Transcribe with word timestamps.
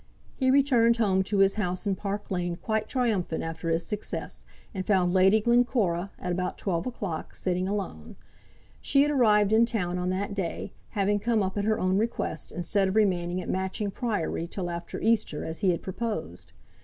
He 0.33 0.49
returned 0.49 0.97
home 0.97 1.21
to 1.25 1.37
his 1.37 1.53
house 1.61 1.85
in 1.85 1.93
Park 1.95 2.31
Lane 2.31 2.55
quite 2.55 2.87
triumphant 2.89 3.43
after 3.43 3.69
his 3.69 3.85
success, 3.85 4.45
and 4.73 4.83
found 4.83 5.13
Lady 5.13 5.39
Glencora, 5.39 6.09
at 6.17 6.31
about 6.31 6.57
twelve 6.57 6.87
o'clock, 6.87 7.35
sitting 7.35 7.67
alone. 7.67 8.15
She 8.81 9.03
had 9.03 9.11
arrived 9.11 9.53
in 9.53 9.67
town 9.67 9.99
on 9.99 10.09
that 10.09 10.33
day, 10.33 10.73
having 10.97 11.19
come 11.19 11.43
up 11.43 11.55
at 11.55 11.65
her 11.65 11.79
own 11.79 11.99
request, 11.99 12.51
instead 12.51 12.87
of 12.87 12.95
remaining 12.95 13.39
at 13.43 13.47
Matching 13.47 13.91
Priory 13.91 14.47
till 14.47 14.71
after 14.71 14.99
Easter, 14.99 15.45
as 15.45 15.59
he 15.59 15.69
had 15.69 15.83
proposed. 15.83 16.51